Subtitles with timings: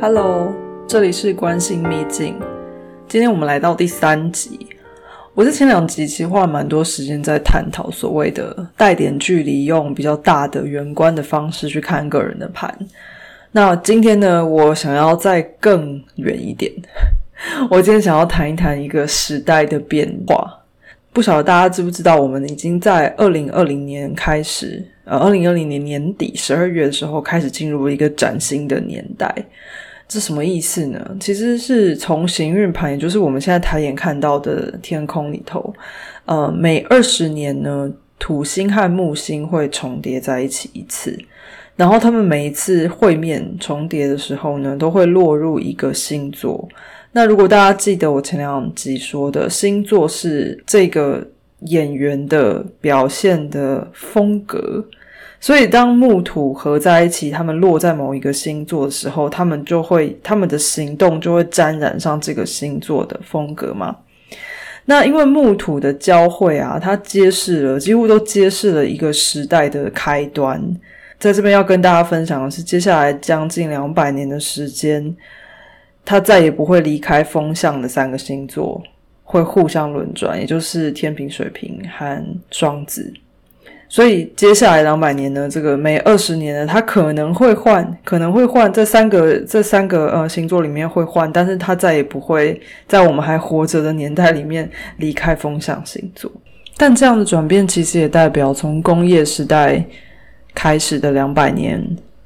[0.00, 0.54] Hello，
[0.86, 2.38] 这里是关心秘境。
[3.08, 4.64] 今天我们来到第三集。
[5.34, 12.72] 我在前两集其实花了蛮多时间在探讨所谓的带点距离，用比较大的圆观的方式去看个人的盘。
[13.50, 16.72] 那今天呢，我想要再更远一点。
[17.68, 20.54] 我今天想要谈一谈一个时代的变化。
[21.12, 29.34] 不晓得大家知不知道，我们已经在二零二零年开始，呃，二零二零年年底十二月的时候开始进入了一个崭新的年代。
[30.08, 31.16] 这什么意思呢？
[31.20, 35.72] 其实是从行运盘，也就是我们现在抬眼看到的天空里头，
[36.24, 41.14] 呃，每二十年呢，土星和木星会重叠在一起一次，
[41.76, 46.66] 然后他们每一次会面重叠的时候呢，都会落入一个星座。
[47.12, 51.26] 那如果大家记得我前两集说的星座是这个
[51.66, 54.82] 演员的表现的风格。
[55.40, 63.96] 所以，当木土合在一起，他们落在某一个星座的时候，他们就会他们的行动就会沾染上这个星座的风格嘛。
[64.86, 70.60] 那因为木土的交汇啊，它揭示了几乎都揭示了一个时代的开端。
[71.20, 75.14] 在这边要跟大家分享的是，接下来将近两百年的时间，
[76.04, 78.82] 它再也不会离开风向的三个星座，
[79.22, 83.12] 会互相轮转，也就是天平、水瓶和双子。
[83.90, 96.30] 所以接下来两百年呢，这个每二十年呢，它可能会换，可能会换这三个这三个呃星座里面会换，但是它再也不会在我们还活着的年代里面离开风象星座。
[96.76, 99.82] 但这样的转变其实也代表，从工业时代
[100.54, 101.82] 开始的两百年，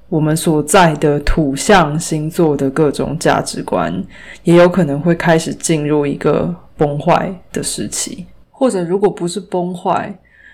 [0.08, 4.05] 我们所在的土象星座的各种价值观，
[4.42, 10.12] 也有可能会开始进入一个崩坏的时期，或者如果不是崩坏。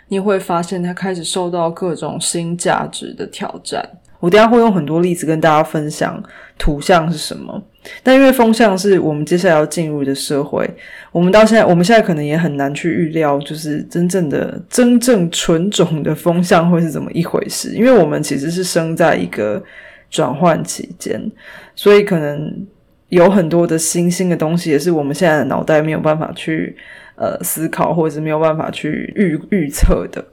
[0.09, 3.87] 你会发现，它开始受到各种新价值的挑战。
[4.21, 6.21] 我等下会用很多例子跟大家分享
[6.59, 7.63] 图像是什么。
[8.03, 10.69] 但因为风向是我们接下来要进入的社会，
[11.13, 17.75] 我们到现在，我们现在可能也很难去预料，就是真正的、真正纯种的风向会是怎么一回事。
[17.75, 19.63] 因为我们其实是生在一个
[20.11, 21.31] 转换期间，
[21.77, 22.67] 所以可能
[23.09, 26.77] 有很多的新兴的东西，也是我们现在的脑袋没有办法去。
[27.21, 30.25] 呃，思考或者是没有办法去预预测的，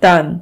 [0.00, 0.40] 但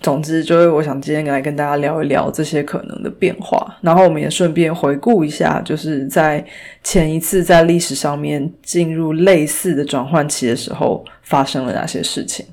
[0.00, 6.46] 总之就是我想今天来跟大家聊一聊这些可能的变化，然后我们也顺便回顾一下，就是在
[6.84, 12.46] 前一次在历史上面进入类似的转换期的时候发生了哪些事情。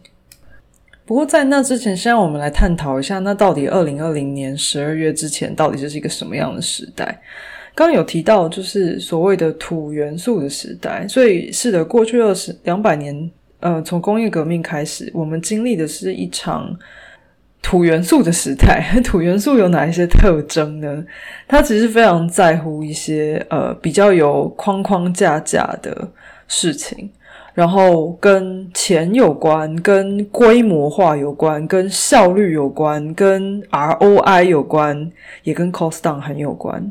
[1.05, 7.21] 不过在那之前，先让我们来探讨一下，那到底二零二零年十二月之前到底这是一个什么样的时代？
[7.75, 16.73] 刚有提到，就是所谓的土元素的时代，所以是的，过去二十两百年，呃，从工业革命开始，我们经历的是一场
[17.61, 18.81] 土元素的时代。
[19.03, 21.05] 土元素有哪一些特征呢？
[21.49, 26.07] 它其实非常在乎一些呃比较有框框架架的
[26.47, 27.09] 事情，
[27.53, 35.11] 然后跟钱有关，跟规模化有关，跟效率有关，跟 ROI 有关，
[35.43, 36.89] 也跟 cost down 很有关。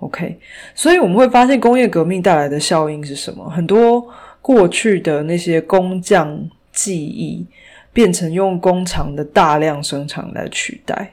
[0.00, 0.38] OK，
[0.74, 3.48] 所以我们会发现工业革命带来的效应是什么？
[3.48, 4.06] 很多
[4.42, 6.38] 过去的那些工匠
[6.72, 7.46] 技艺
[7.92, 11.10] 变成用工厂的大量生产来取代。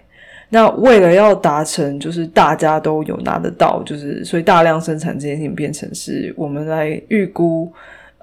[0.50, 7.72] 那为了要达成，就是大家都有拿得到，就是所以大量生产这件事情变成是我们来预估，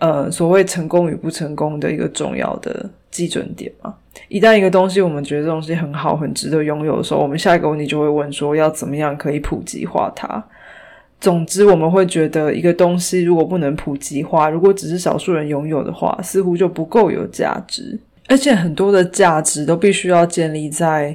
[0.01, 3.95] 呃，所谓成功与不成功的一个重要的基准点嘛。
[4.29, 10.43] 一旦一个东西我们觉得这东西很好、很值得拥有的时候，我们下一个问题就会问说：要怎么样可以普及化它？
[11.21, 17.99] 总之，我们会觉得一个东西如果不能普及化，如果只是少数人拥有的话，似乎就不够有价值。
[18.27, 21.15] 而且很多的价值都必须要建立在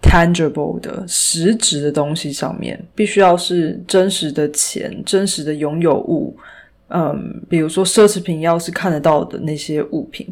[0.00, 6.36] tangible 的实质的东西上面，必须要是真实的钱、真实的拥有物。
[6.90, 10.26] 嗯，比如说奢侈品，要是看得到的那些物品。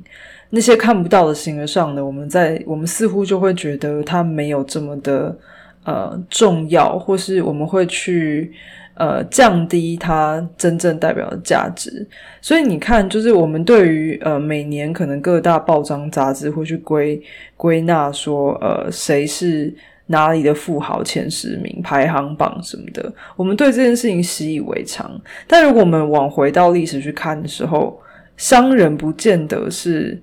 [0.50, 5.36] 那些看不到的形而上的，我们在我们似乎就会觉得它没有这么的
[5.84, 8.50] 呃重要，或是我们会去
[8.94, 12.06] 呃降低它真正代表的价值。
[12.40, 17.22] 所以你看，就是我们对于呃每年可能各大报章杂志会去归
[17.54, 19.70] 归纳说呃谁是
[20.08, 25.18] 哪里的富豪前十名排行榜什么的，我们对这件事情习以为常。
[25.46, 27.98] 但如果我们往回到历史去看的时候，
[28.36, 30.20] 商人不见得是。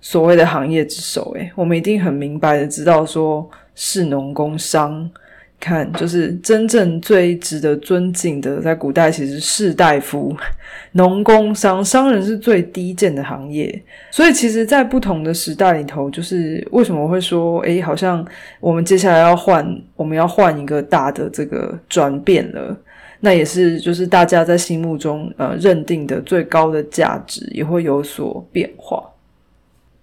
[0.00, 5.10] 所谓的行业之首，诶，我们一定很明白的知道，说是农工商
[5.60, 10.34] 看，就是真正最值得尊敬的，在古代其实士大夫、
[10.92, 13.82] 农工商商人是最低贱的行业。
[14.10, 18.24] 所以，其实，在不同的时代里头，就是为什么会说，诶，好像
[18.60, 19.66] 我们接下来要换，
[19.96, 22.76] 我们要换一个大的这个转变了。
[23.18, 29.02] 那也是，就是大家在心目中呃认定的最高的价值也会有所变化。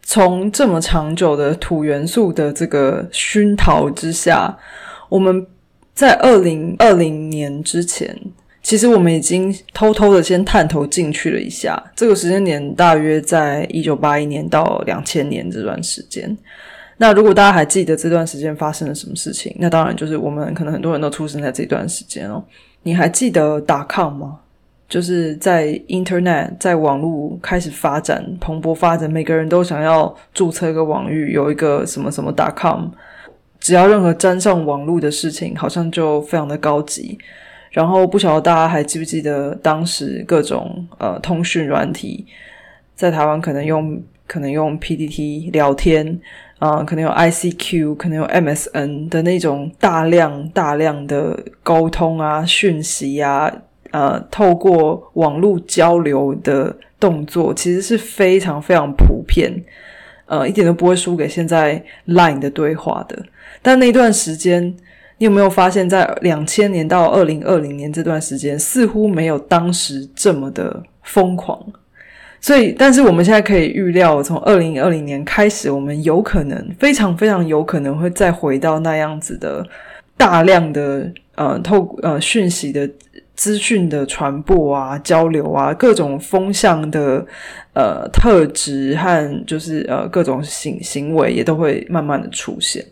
[0.02, 4.54] 从这么长久的土元素的这个熏陶之下。
[5.16, 5.48] 我们
[5.94, 8.14] 在二零二零年之前，
[8.62, 11.82] 其实我们已经偷偷的先探头进去了一下。
[11.96, 16.38] 这个时间点大约在一九八一年到两千年这段时间。
[16.98, 22.44] 那如果大家还记得这段时间发生了什么事情，那当然就是我们可能很多人都出生在这段时间哦。
[22.84, 24.40] 你还记得打抗吗？
[24.90, 32.90] 就是在 Internet 在网络开始发展蓬勃发展，每个人都想要注册一个网域，有一个什么什么打 com。
[33.66, 37.18] 只要任何沾上网络的事情，好像就非常的高级。
[37.72, 42.28] 然后不晓得大家还记不记得当时各种呃通讯软体，
[42.94, 46.20] 在台湾可能用可能用 PPT 聊天
[46.60, 53.52] 啊，可能有 ICQ，可能有 MSN 的那种大量大量的沟通啊、讯息啊，
[53.90, 59.52] 呃，透过网络交流的动作，其实是非常非常普遍，
[60.28, 63.26] 呃，一点都不会输给现在 Line 的对话的。
[63.68, 64.64] 但那段时间，
[65.18, 71.60] 你有没有发现，在两千年到二零二零年这段时间，似乎没有当时这么的疯狂。
[72.40, 79.66] 所以，但是我们现在可以预料，从二零二零年开始，我们有可能非常非常有可能会再回到那样子的
[80.16, 82.88] 大量的呃透呃讯息的
[83.34, 87.26] 资讯的传播啊、交流啊、各种风向的
[87.74, 92.86] 呃特质和就是呃各种行行为也都会慢慢的出现。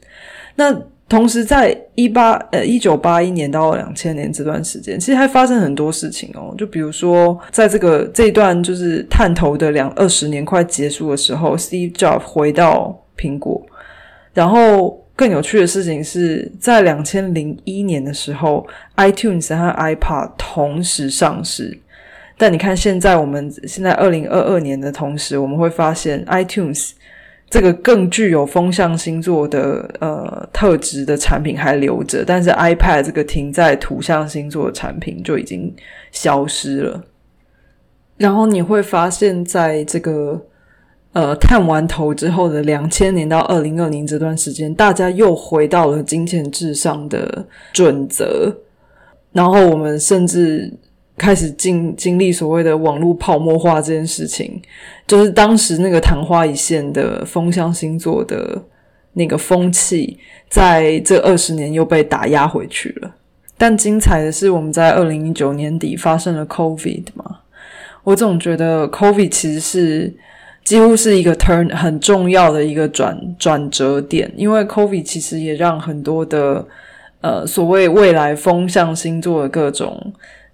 [0.56, 0.74] 那
[1.10, 6.56] 同时，在一八呃一九八一年到两千年这段时间，其实还发生很多事情哦。
[6.58, 13.62] 就比如说，在这个这一段就是探头的两二十年快结束的时候，Steve Jobs 回到苹果。
[14.34, 18.66] 然后更有趣的事情是在两千零一年的时候
[18.96, 21.78] ，iTunes 和 iPad 同时上市。
[22.38, 26.94] 但你看，现在我们现在二零二二年的同时，我们会发现 iTunes。
[27.54, 35.72] 这个更具有风象星座的呃特质的产品还留着，但是 iPad 这个停在土象星座的产品就已经
[36.12, 37.04] 消失了。
[38.18, 40.42] 然后你会发现在这个
[41.12, 48.52] 呃探完头之后的两千年到二零二零这段时间，大家又回到了金钱至上的准则，
[49.32, 50.74] 然后我们甚至。
[51.16, 54.60] 开始经经历所谓的网络泡沫化这件事情，
[55.06, 58.60] 就是当时那个昙花一现的风向星座的
[59.14, 60.18] 那个风气，
[60.50, 63.16] 在这二十年又被打压回去了。
[63.58, 67.42] 但精彩的是，我们在二零一九年底发生了 COVID 嘛，
[68.04, 70.12] 我总觉得 COVID 其实是
[70.64, 76.66] 几乎是一个 turn 很重要的一个转转折点，因为 COVID 其实也让很多的
[77.22, 80.12] 呃所谓未来风向星座的各种。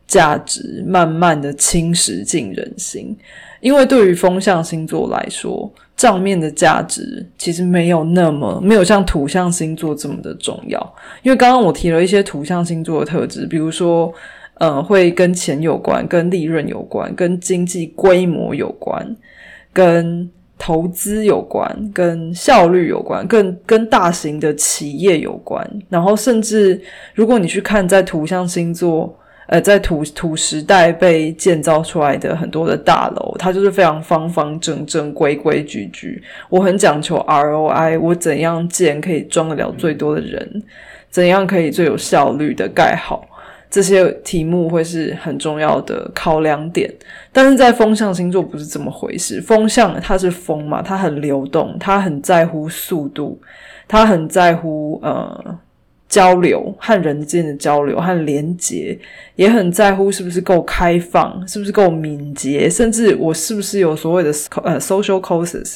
[0.09, 3.15] 价值慢慢的侵蚀进人心，
[3.59, 10.95] 因为对于风象星座来说，账面的价值其实没有那么没有像土象星座这么的重要。
[11.21, 14.11] 因为刚刚我提了一些土象星座的特质，比如说，
[14.55, 19.15] 呃，会跟钱有关，跟利润有关，跟经济规模有关，
[19.71, 20.27] 跟
[20.57, 25.63] 投资有关，跟效率有关，跟跟大型的企业有关。
[25.87, 26.81] 然后，甚至
[27.13, 29.15] 如果你去看在土象星座。
[29.51, 36.21] 呃，在土土时代被建造出来的很多的大楼，它就是非常方方正正、规规矩矩。
[36.49, 40.63] 我很讲求 ROI，我怎样建可以装得了最多的人，
[41.09, 43.27] 怎样可以最有效率的盖好，
[43.71, 46.87] 这些题目会是很重要的考量点。
[47.33, 53.41] 但是在风象星座不是这么回事，风象它是风嘛，它很流动，它很在乎速度，
[53.87, 55.59] 它很在乎呃。
[56.09, 58.97] 交流和人之间的交流和连接，
[59.35, 64.31] 也很在乎是不是够开放，是不是够敏捷，甚至我是不是有所谓的
[64.63, 65.75] 呃 social causes。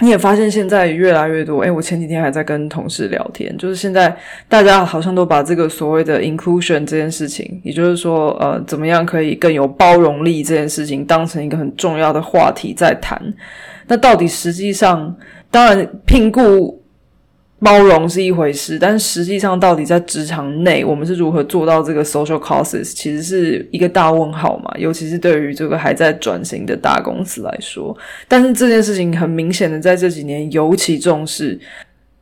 [0.00, 4.12] 你也发现现在越来越多，诶，我前几天还在跟同事聊天，就是现在
[4.48, 13.22] 大家好像都把这个所谓的 inclusion 这件事情，也就是说，呃，怎么样可以更有包容力这件事情，当成一个很重要的话题在谈。
[13.86, 15.14] 那到底实际上，
[15.52, 16.81] 当然评估。
[17.62, 24.72] 包容是一回事，但实际上到底在职场内，我们是如何做到这个 social causes，其实是一个大问号嘛。
[24.76, 31.58] 尤其是对于这个还在转型的大公司来说，但是这件事情很明显的在这几年尤其重视。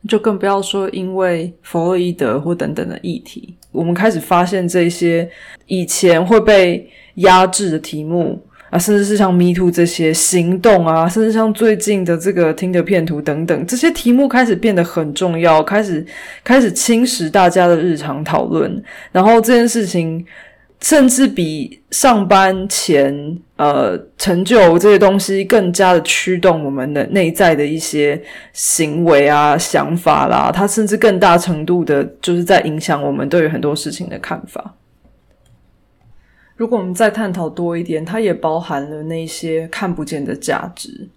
[0.09, 5.29] 就更不要说因为弗洛伊德或等等的议题，我们开始发现这些
[5.67, 16.03] 以前会被压制的题目啊，甚至是像 Me Too 这些行动啊，甚至像最近的这个听的片图等等，这些题目开始变得很重要，开始
[16.43, 20.25] 开始侵蚀大家的日常讨论，然后这件事情。
[20.83, 28.19] 甚至比上班前呃成就这些东西更加的驱动我们的内在的一些
[28.51, 34.73] 行为啊、想法啦，它甚至更大程度的就是在影响我们对于很多事情的看法。
[36.61, 41.09] 如果我们再探讨多一点，它也包含了那些看不见的价值，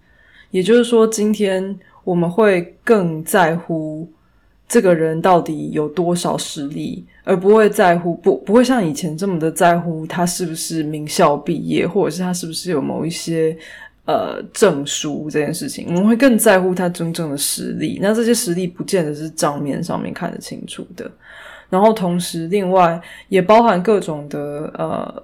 [0.49, 4.09] 也就是说，今天我们会更在乎。
[4.67, 13.55] 这个人到底有多少实力，而不会在乎不不会像以前这么的在乎他是不是名校毕业，或者是他是不是有某一些
[14.05, 17.99] 呃证书这件事情，我们会更在乎他真正的实力。
[18.01, 21.09] 那这些实力不见得是账面上面看得清楚的。
[21.69, 22.99] 然后同时，另外
[23.29, 25.23] 也包含各种的呃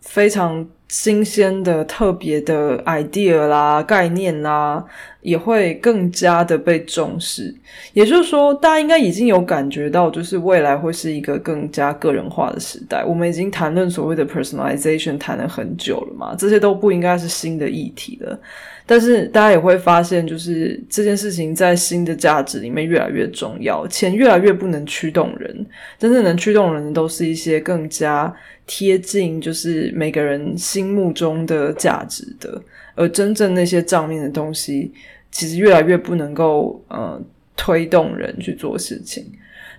[0.00, 0.66] 非常。
[0.90, 4.84] 新鲜的、特别的 idea 啦、概念啦，
[5.20, 7.54] 也会更加的被重视。
[7.92, 13.04] 也就是说，大家应该已经有感觉到，就是未来会是一个更加个人化的时代。
[13.04, 18.36] 我们已经谈论所谓的 personalization 谈了很久了嘛，这些都不应该是新的议题了。
[18.84, 25.64] 但是大家也会发现，就是这件事情在新的价值里面越来越重要，钱越来越不能驱动人，
[25.96, 28.34] 真正能驱动人的都是一些更加
[28.72, 32.62] 贴近就是每个人心目中的价值的，
[32.94, 34.92] 而真正那些账面的东西，
[35.32, 37.20] 其实越来越不能够呃
[37.56, 39.26] 推动人去做事情。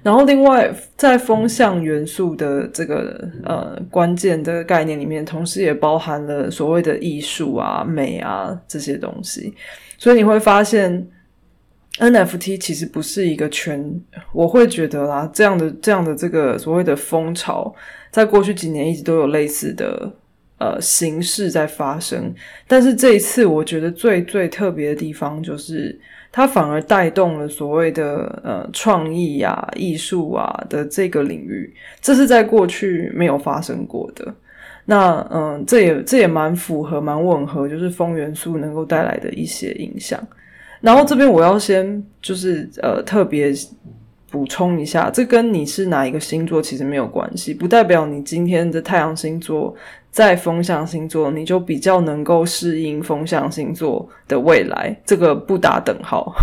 [0.04, 9.54] 然后，另外在风向元素的这个呃关键的概念里面，同时也包含了所谓的艺术啊、美啊这些东西。
[9.98, 11.08] 所以你会发现
[12.00, 14.02] ，NFT 其实不是一个全，
[14.34, 17.74] 我会觉得啦，这样的这样的这个所谓的风潮，
[18.10, 20.12] 在过去几年一直都有类似的
[20.58, 22.34] 呃形式在发生。
[22.68, 26.00] 但是这一次，我觉得最最特别的地方就是。
[26.34, 34.34] 它反而带动了所谓的呃创意啊、艺术啊的这个领域，这是在过去没有发生过的。
[34.86, 40.26] 那嗯，这也这也蛮符合、蛮吻合，就是风元素能够带来的一些影响。
[40.82, 43.54] 然后这边我要先就是呃特别
[44.30, 49.76] 补充一下，这跟你是哪一个星座其实没有关系，不代表你今天的太阳星座。
[50.12, 56.36] 在风象星座，你就比较能够适应风象星座的未来，这个不打等号。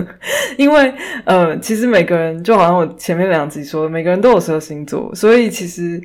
[0.58, 0.92] 因为
[1.24, 5.98] 呃，其实每个人就好像我前面两集说，每个人都有十二星座，所以其实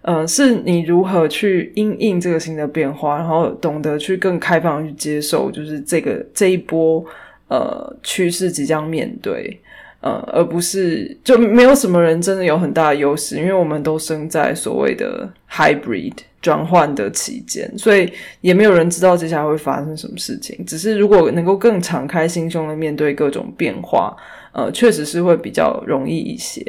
[0.00, 7.04] 呃，是你如何去应应这个新的变化，然后懂得去更开放去接受，就是这个这一波
[7.52, 9.60] 呃趋势即将面对。
[10.04, 20.66] 呃，而不是就没有什么人真的有很大的优势，因为我们都生在所谓的 hybrid 转换的期间，所以也没有人知道接下来会发生什么事情。
[20.66, 24.16] 只是如果能够更敞开心胸的面对各种变化，
[24.50, 26.60] 呃，确实是会比较容易一些。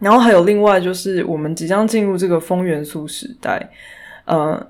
[0.00, 3.70] 然后还有另外就是，我们即将进入这个风元素时代，
[4.24, 4.60] 呃，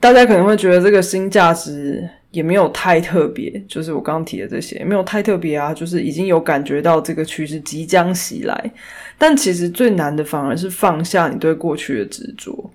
[0.00, 2.10] 大家可能会觉得这个新价值。
[2.34, 8.72] 也没有太特别，就是我刚刚提的这些，没有太特别啊，就是已经有感觉到这个趋势即将袭来。
[9.16, 12.68] 但其实最难的反而是放下你对过去的执着。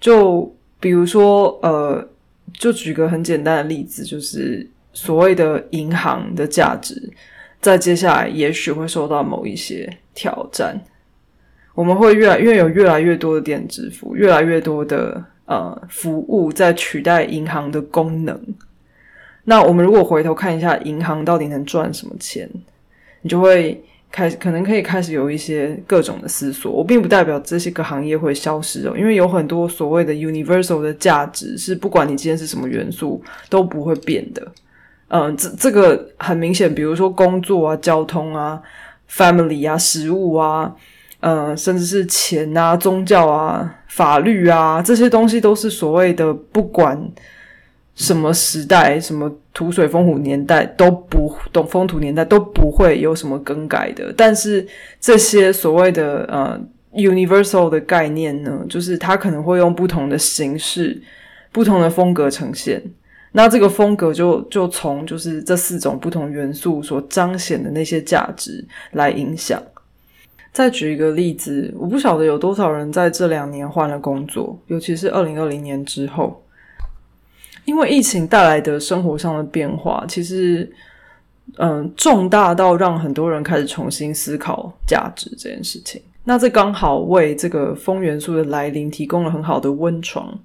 [0.00, 2.04] 就比如说，呃，
[2.52, 7.00] 就举个很简单的例子，就是所谓的银行的价值，
[7.60, 10.76] 在接下来也许会受到某一些挑战。
[11.76, 18.36] 我们会越来越有越来越多的电子支付，越来越多的呃服务在取代银行的功能。
[19.48, 22.50] 那我们如果回头看一下银行到底能赚什么钱，
[23.22, 26.72] 你就会开始可能可以开始有一些各种的思索。
[26.72, 34.44] 我并不代表这些个行业会消失哦，因为有很多所谓的 universal 的价值是不管你今天是什么元素都不会变的。
[35.08, 38.60] 嗯，这这个很明显，比如说工作啊、交通啊、
[39.08, 40.74] family 啊、食物啊，
[41.20, 47.00] 呃，甚至是钱啊、宗教啊、法律啊，这些东西都是所谓的不管。
[47.96, 54.12] 什么时代，什么土水风土年代都不懂，风土年代都不会有什么更改的。
[54.14, 54.64] 但是
[55.00, 56.60] 这些所谓的呃
[56.92, 61.02] universal 的概念呢，就是它可能会用不同的形式、
[61.50, 62.82] 不同的风格呈现。
[63.32, 68.62] 那这个风格就就从就是这四种不同元素所彰显的那些价值
[68.92, 69.62] 来影响。
[70.52, 76.42] 再举一个例子，我不晓得有多少人在这两年换了工作，尤其是二零二零年之后。
[77.66, 80.72] 因为疫情带来的生活上的变化，其实
[81.58, 86.00] 嗯，重大到让很多人开始重新思考价值这件事情。
[86.24, 90.36] 那这刚好为这个风元素的来临提供了很好的温床，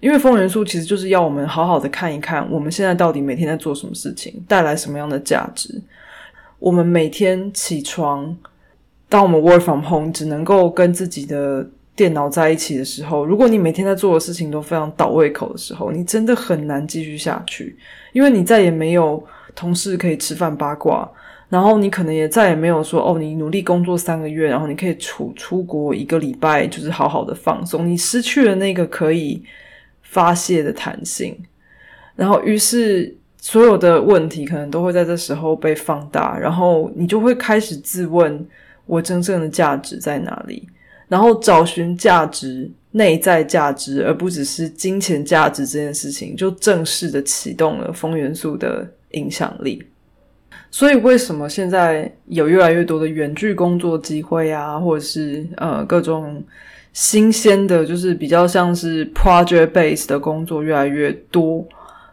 [0.00, 5.80] 因为风元素其实就是要我们好好的看一看，我们现在到底每天在做什么事情，带来什么样的价值。
[6.58, 8.36] 我们每天起床，
[9.08, 11.66] 当我们 work from home 只能够跟自己的
[12.00, 17.76] 电脑在一起的时候，如果你每天在做的事情都非常倒胃口的时候，你真的很难继续下去，
[18.14, 19.22] 因为你再也没有
[19.54, 21.06] 同事可以吃饭八卦。
[21.50, 27.86] 然后你可能也再也没有说哦，你努力工作三个月，然后你可以出出国一个礼拜，就是好好的放松。
[27.86, 29.42] 你失去了那个可以
[30.00, 31.36] 发泄的弹性，
[32.16, 38.46] 然后于是所有的问题可能都会在这时候被放大，然后你就会开始自问：
[38.86, 40.66] 我真正的价值在哪里？
[41.10, 49.82] 然后找寻价值、内在价值，而不只是金钱价值这件事情，就正式的启动了风元素的影响力。
[50.70, 56.40] 所以，为什么现在有越来越多的远距工作机会啊，或者是呃各种
[56.92, 61.66] 新鲜的，就是比较像是 project base 的工作越来越多，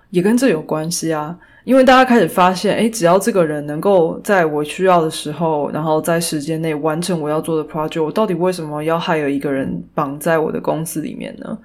[0.10, 1.38] 也跟这有关系啊。
[1.68, 11.58] 因为大家开始发现，哎，只要这个人能够在我需要的时候，然后在时间内完成我要做的 project，我到底为什么要还有一个人绑在我的公司里面呢？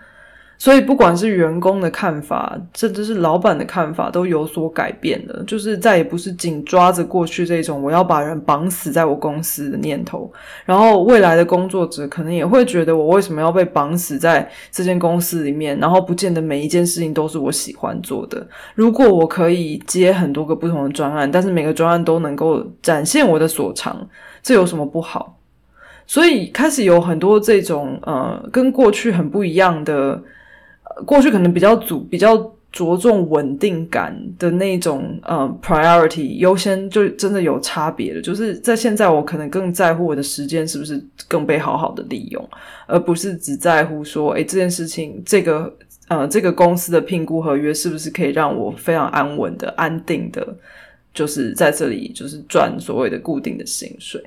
[0.63, 5.43] 所以，不管是员工的看法，甚至是老板的看法，都有所改变了。
[5.45, 10.33] 就是再也不是紧抓着过去这种我要把人绑死在我公司的念头。
[10.65, 15.77] 然后，未来的工作者可能也会觉得，我为什么要被绑死在这间公司里面？
[15.81, 18.47] 然后，不见得每一件事情都是我喜欢做的。
[18.77, 24.09] 如果我可以接很多个不同的专案，但是每个专案都能够展现我的所长，
[24.45, 25.41] 这有什么不好？
[26.07, 30.23] 所以，开始有很多这种呃，跟过去很不一样的。
[31.05, 32.37] 过去可能比较主比较
[32.71, 42.49] 着重稳定感的那种呃 priority 优先就真的有差别的，就是在现在我可能更在乎我的时间是不是更被好好的利用，
[42.87, 45.71] 而不是只在乎说，诶这件事情这个
[46.09, 50.57] 呃这个公司的评估合约是不是可以让我非常安稳的安定的，
[51.13, 54.23] 就是在这里就是赚所谓的固定的薪水。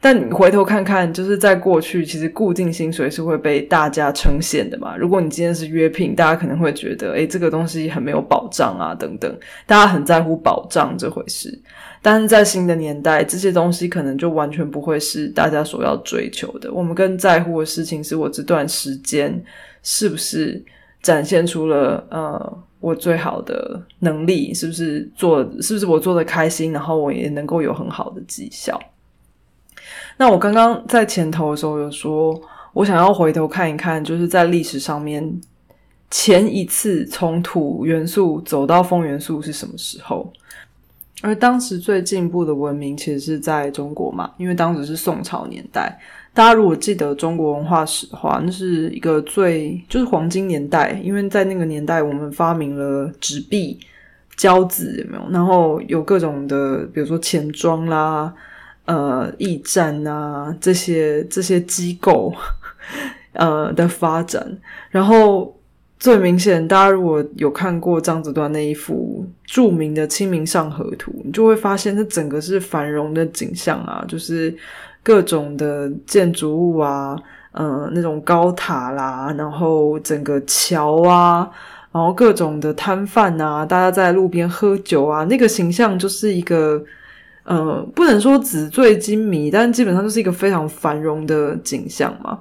[0.00, 4.96] 但你回头看看，就是在过去，其实固定薪水是会被大家称羡的嘛。
[4.96, 11.58] 如果你今天是约聘，大家可能会觉得，诶，这个东西很没有保障啊，等等，大家很在乎保障这回事。
[12.02, 16.72] 但是在新的年代，这些东西可能就完全不会是大家所要追求的。
[16.72, 19.42] 我们更在乎的事情是我这段时间
[19.82, 20.62] 是不是
[21.02, 28.80] 展现出了呃我最好的能力，是不是做，是不是我做的开心，然后我也能够有很好的绩效。
[30.18, 32.40] 那我刚刚在前头的时候有说，
[32.72, 35.40] 我想要回头看一看，就是在历史上面
[36.10, 40.32] 前一次从土元素走到风元素是什么时候？
[41.22, 45.98] 而当时最进步的文明其实是在中国嘛，因为当时是宋朝年代。
[46.32, 53.78] 大家如果记得中国文化史的话，那是一个最就是黄金年代，因为在那个年代我们发明了纸币、
[54.36, 55.30] 交子，有没有？
[55.30, 58.32] 然后有各种的，比如说钱庄啦。
[58.86, 62.32] 呃，驿站啊，这些这些机构，
[63.32, 64.46] 呃的发展，
[64.90, 65.52] 然后
[65.98, 74.54] 最明显，大家如果有看过张子端那一幅著名的《清明上河图》，你就会发现，它整个是繁荣的景象啊，就是
[75.02, 77.18] 各种的建筑物啊，
[77.54, 81.50] 嗯，那种高塔啦，然后整个桥啊，
[81.90, 86.80] 然后各种的摊贩啊，大家在路边喝酒啊，那个形象就是一个。
[87.46, 92.40] 呃，不能说纸醉金迷，但基本上就是一个非常繁荣的景象嘛。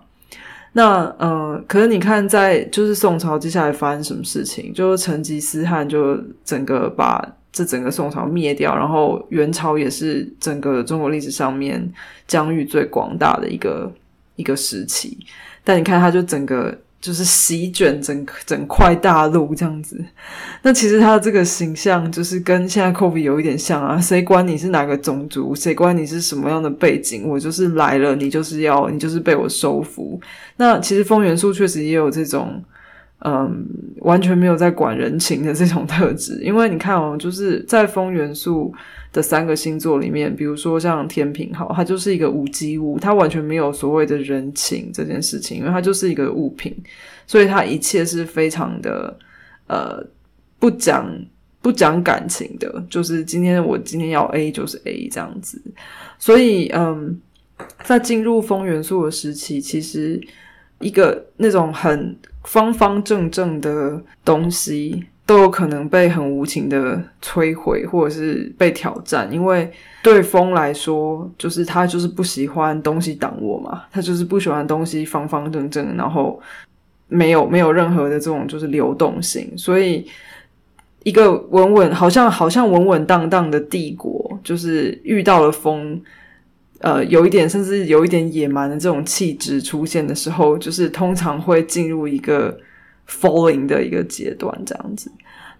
[0.73, 11.89] 那呃，可是你看，在就是宋朝接下来发生什么事情，就是成吉思汗就整个把这整个宋朝灭掉，然后元朝也是整个中国历史上面
[12.27, 13.91] 疆域最广大的一个
[14.35, 15.17] 一个时期。
[15.63, 16.77] 但你看，他就整个。
[17.05, 20.03] 就是席卷整整块大陆这样子，
[20.63, 24.01] 那其实他这个形象就是跟现在 Kobe 有一点像啊。
[24.01, 30.19] 谁管你是哪个种族，谁管你是什么样的背景，我就是来了，你就是要你就是被我收服。
[30.57, 32.63] 那其实风元素确实也有这种。
[33.19, 33.65] 嗯，
[34.01, 38.71] 完全没有在管人情的这种特质，因为你看哦，就是在风元素
[39.11, 46.75] 的三个星座里面，比如说像天平，好，它就是一个无机物，它完全没有所谓的人情这件事情，因为它就是一个物品，
[47.25, 49.17] 所以它一切是非常的
[49.67, 50.05] 呃
[50.59, 51.09] 不讲
[51.61, 55.59] 不讲感情的，就是今天我今天要 A 就是 A 这样子，
[56.19, 57.19] 所以嗯，
[57.83, 60.21] 在进入风元素的时期，其实
[60.79, 62.15] 一个那种很。
[62.45, 69.27] 方方正正的东西，都有可能被很无情的摧毁，或者是被挑战。
[69.33, 69.67] 因为
[70.03, 76.39] 对风来说，就是他就是不喜欢东西挡我嘛，他就是不喜欢东西方方正正，然后
[77.07, 79.51] 没有没有任何的这种就是流动性。
[79.57, 80.05] 所以，
[81.01, 85.99] 一个稳稳好像好像稳稳当当的帝国，就是遇到了风。
[86.85, 92.55] 呃，有一点甚至有一点野蛮的这种气质出现的时候，就是通常会进入一个
[93.09, 95.11] falling 的一个阶段，这样子。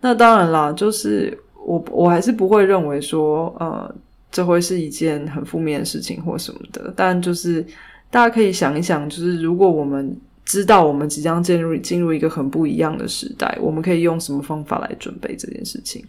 [0.02, 1.36] 那当然啦，就是
[1.66, 3.96] 我我还是不会认为说，呃，
[4.32, 6.94] 这会是一件很负面的事情或什么的。
[6.96, 7.66] 但就是
[8.12, 16.06] 大家可以想一想，就是如果我们知道我们即将进入进入一个很不一样的时代，我们可以用什么方法来准备这件事情？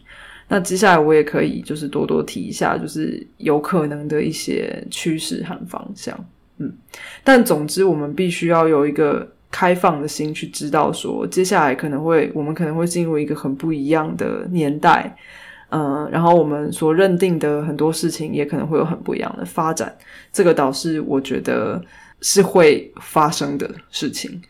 [0.49, 6.17] 那接下来我也可以就是多多提一下，就是有可能的一些趋势和方向，
[6.59, 6.73] 嗯，
[7.25, 15.17] 但总之我们必须要有一个开放的心去知道说，接下来可能会我们可能会进入一个很不一样的年代，
[15.71, 19.93] 嗯，然后我们所认定的很多事情也可能会有很不一样的发展，
[20.33, 21.83] 这个倒是我觉得
[22.21, 24.41] 是会发生的事情。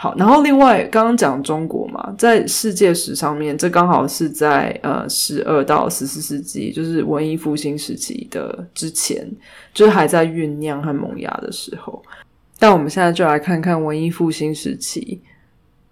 [0.00, 9.28] 好，然后另外刚刚讲中国嘛，在世界史上面，这刚好是在呃十二到十四世纪，就是文艺复兴时期的之前，
[9.74, 12.00] 就是还在酝酿和萌芽的时候。
[12.60, 15.20] 但我们现在就来看看文艺复兴时期，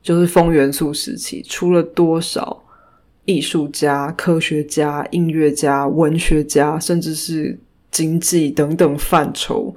[0.00, 2.62] 就是风元素时期，出了多少
[3.24, 7.58] 艺术家、科学家、音乐家、文学家，甚至是
[7.90, 9.74] 经济等等范畴。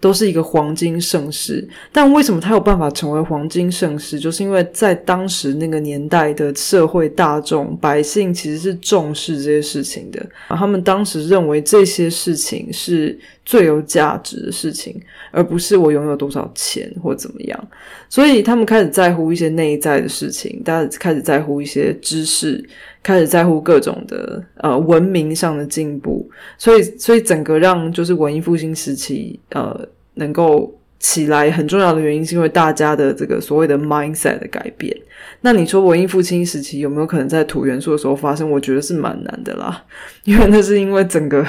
[0.00, 4.18] 都是一个黄金盛世，但为什么他有办法成为黄金盛世？
[4.18, 14.98] 就是因为在当时那个年代的社会大众百姓其实是重视这些事情的，他们当时认为这些事情是最有价值的事情，
[15.30, 17.68] 而不是我拥有多少钱或怎么样，
[18.08, 22.66] 所以他们开始在乎一些内在的事情，大家开始在乎一些知识。
[23.02, 29.78] 开始在乎各种的呃文明上的进步，所以所以整个让就是文艺复兴时期呃
[30.14, 34.94] 能够起来很重要的原因，是因为大家的这个所谓的 mindset 的改变。
[35.42, 38.50] 那你说文艺复兴时期有没有可能在土元素的时候发生？
[38.50, 39.82] 我觉得是蛮难的啦，
[40.24, 41.42] 因为那是因为整个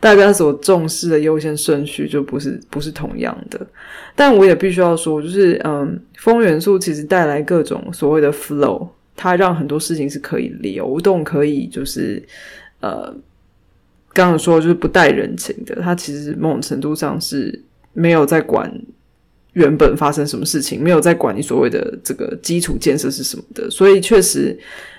[0.00, 3.64] 大家所重视的优先顺序就不是不是同样的。
[4.16, 8.88] 但我也必须要说，就是嗯，风元素其实带来各种所谓的 flow。
[9.16, 12.22] 它让很多事情是可以流动，可以就是
[12.80, 13.12] 呃，
[14.12, 15.76] 刚刚说就是不带人情的。
[15.80, 17.58] 它其实某种程度上是
[17.94, 18.70] 没有在管
[19.54, 23.70] 原本发生什么事情，没有在管你所谓的这个基础建设是什么的。
[23.70, 24.56] 所以确实，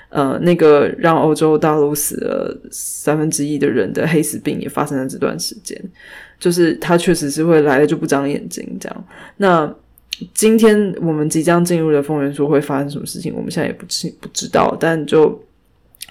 [0.09, 5.79] 呃，那个让欧洲大陆死了三分之一的人的黑死病也发生在这段时间，
[6.39, 9.05] 就是它确实是会来了就不长眼睛这样。
[9.37, 9.75] 那。
[10.33, 13.33] 今天我们即将进入的风元素会发生什么事情？
[13.35, 15.39] 我们现在也不知不知道，但就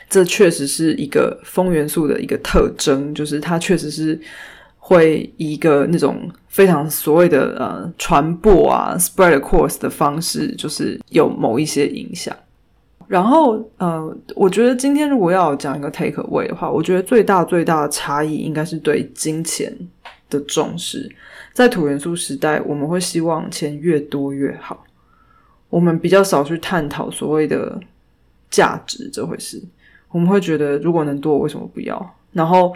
[0.08, 4.18] 这确实是一个风元素的一个特征，就是它确实是
[4.78, 12.34] 会以一个那种非常所谓的呃传播啊 spread across 的方式，就是有某一些影响。
[13.08, 19.72] 然后呃，我觉得今天如果要讲一个 take away 的话，我觉得最大最大的差异应该是对金钱
[20.28, 21.10] 的重视。
[21.52, 24.84] 在土元素时代，我们会希望钱越多越好。
[25.68, 27.78] 我们比较少去探讨所谓的
[28.50, 29.62] 价值这回事。
[30.10, 32.16] 我们会觉得，如果能多，为什么不要？
[32.32, 32.74] 然后，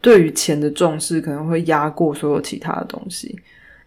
[0.00, 3.38] 对于钱的重视，可能会压过所有其他的东西。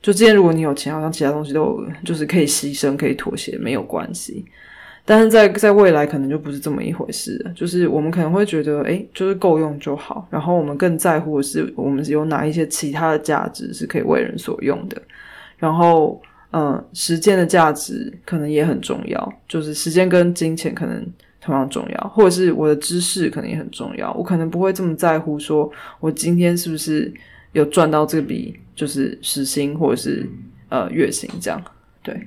[0.01, 4.45] 就之前，如果你有钱，好像其他东西都就是可以牺牲、可以妥协，没有关系。
[5.07, 10.27] 但是在在未来可能就不是这么一回事了，就是我们可能会觉得，哎，就是够用就好。
[10.31, 14.99] 然后我们更在乎的是，我们有哪一些其他的价值是可以为人所用的。
[15.57, 16.19] 然后，
[16.53, 21.05] 嗯，时间的价值可能也很重要，就是时间跟金钱可能
[21.39, 24.11] 同样重要，或者是我的知识可能也很重要。
[24.13, 27.13] 我可能不会这么在乎，说我今天是不是
[27.51, 30.27] 有赚到这笔就是时薪或者是
[30.69, 31.63] 呃月薪这样，
[32.01, 32.19] 对。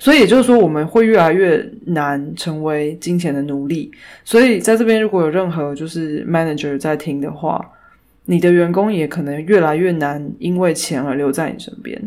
[0.00, 3.92] 所以也就是说，我们会越来越难成为金钱的奴隶。
[4.24, 7.62] 所以在这边，如果有任何就是 manager 在听的话，
[8.24, 12.00] 你的员工也可能越来越难因为钱而留在你身边。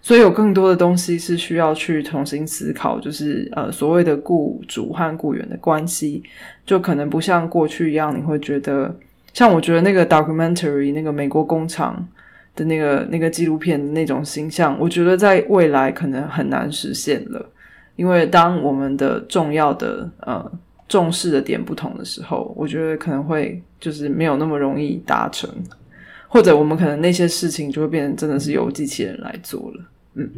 [0.00, 6.22] 所以有更多的东西是需要去重新思考，就是呃所谓的雇主和雇员的关系，
[6.64, 8.96] 就可能不像过去一样，你会觉得
[9.34, 12.08] 像我觉得那个 documentary 那个美国工厂。
[12.54, 17.44] 的那个那个纪录片那种形象，我觉得在未来可能很难实现了，
[17.96, 20.52] 因为当我们的重要的呃
[20.88, 25.48] 重视的点不同的时候，我觉得可能会就是没有那么容易达成，
[26.28, 29.84] 或者我们可能那些事情就会变成真的是由机器人来做了。
[30.14, 30.30] 嗯，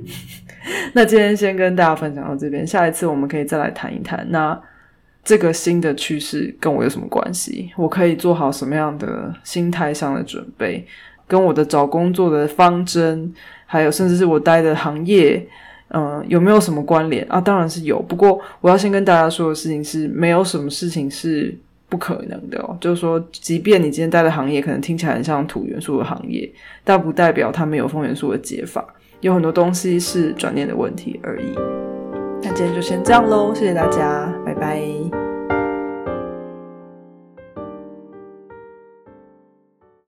[0.95, 4.25] 那今天先跟大家分享到这边，下一次我们可以再来谈一谈。
[4.31, 4.57] 那
[5.25, 7.73] 这个新的趋势跟我有什么关系？
[7.77, 10.87] 我可以做好什么样的心态上的准备？
[11.27, 13.33] 跟我的找工作的方针，
[13.67, 15.47] 还有甚至是我待的行业，
[15.89, 17.41] 嗯，有没有什么关联啊？
[17.41, 18.01] 当然是有。
[18.03, 21.57] 不过我要先跟大家说的事情是，没有什么事情是
[21.89, 22.77] 不可能的哦。
[22.81, 26.51] 就是说，即便你今天待的行业可能听起来很像土元素的行业，
[26.83, 28.85] 但不代表它没有风元素的解法。
[29.21, 31.55] 有很多东西是转念的问题而已。
[32.43, 35.34] 那今天就先这样喽，谢谢大家，拜拜。